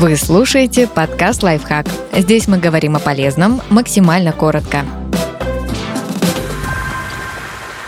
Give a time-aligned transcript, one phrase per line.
[0.00, 1.84] Вы слушаете подкаст «Лайфхак».
[2.14, 4.86] Здесь мы говорим о полезном максимально коротко.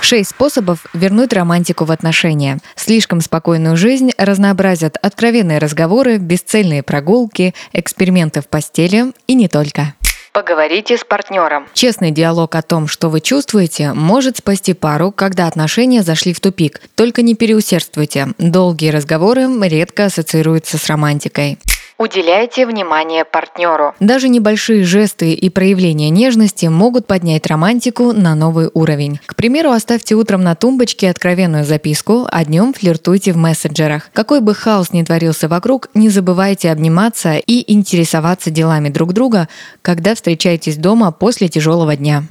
[0.03, 2.59] Шесть способов вернуть романтику в отношения.
[2.77, 9.95] Слишком спокойную жизнь разнообразят откровенные разговоры, бесцельные прогулки, эксперименты в постели и не только.
[10.35, 11.67] Поговорите с партнером.
[11.73, 16.83] Честный диалог о том, что вы чувствуете, может спасти пару, когда отношения зашли в тупик.
[16.95, 18.29] Только не переусердствуйте.
[18.37, 21.59] Долгие разговоры редко ассоциируются с романтикой.
[22.03, 23.95] Уделяйте внимание партнеру.
[24.01, 29.21] Даже небольшие жесты и проявления нежности могут поднять романтику на новый уровень.
[29.25, 34.11] К примеру, оставьте утром на тумбочке откровенную записку, а днем флиртуйте в мессенджерах.
[34.13, 39.47] Какой бы хаос ни творился вокруг, не забывайте обниматься и интересоваться делами друг друга,
[39.81, 42.25] когда встречаетесь дома после тяжелого дня.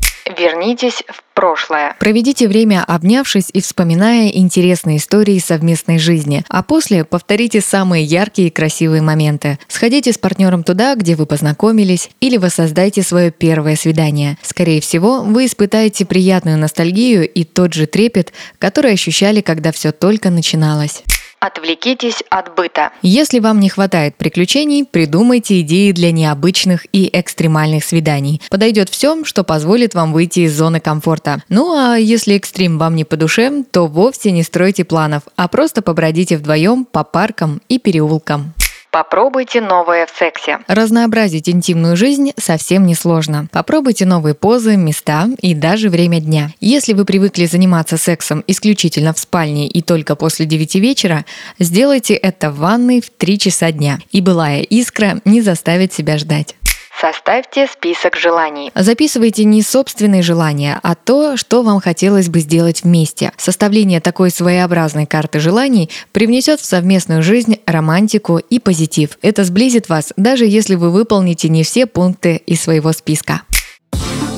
[0.61, 1.95] Вернитесь в прошлое.
[1.99, 8.51] Проведите время, обнявшись и вспоминая интересные истории совместной жизни, а после повторите самые яркие и
[8.51, 9.57] красивые моменты.
[9.67, 14.37] Сходите с партнером туда, где вы познакомились, или воссоздайте свое первое свидание.
[14.43, 20.29] Скорее всего, вы испытаете приятную ностальгию и тот же трепет, который ощущали, когда все только
[20.29, 21.01] начиналось.
[21.41, 22.91] Отвлекитесь от быта.
[23.01, 28.39] Если вам не хватает приключений, придумайте идеи для необычных и экстремальных свиданий.
[28.51, 31.41] Подойдет все, что позволит вам выйти из зоны комфорта.
[31.49, 35.81] Ну а если экстрим вам не по душе, то вовсе не стройте планов, а просто
[35.81, 38.53] побродите вдвоем по паркам и переулкам.
[38.91, 40.59] Попробуйте новое в сексе.
[40.67, 43.47] Разнообразить интимную жизнь совсем не сложно.
[43.49, 46.49] Попробуйте новые позы, места и даже время дня.
[46.59, 51.25] Если вы привыкли заниматься сексом исключительно в спальне и только после 9 вечера,
[51.57, 53.97] сделайте это в ванной в 3 часа дня.
[54.11, 56.57] И былая искра не заставит себя ждать.
[57.01, 58.71] Составьте список желаний.
[58.75, 63.31] Записывайте не собственные желания, а то, что вам хотелось бы сделать вместе.
[63.37, 69.17] Составление такой своеобразной карты желаний привнесет в совместную жизнь романтику и позитив.
[69.23, 73.41] Это сблизит вас, даже если вы выполните не все пункты из своего списка.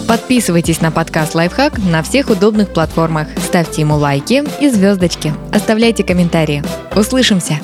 [0.07, 6.63] Подписывайтесь на подкаст «Лайфхак» на всех удобных платформах, ставьте ему лайки и звездочки, оставляйте комментарии.
[6.95, 7.59] Услышимся!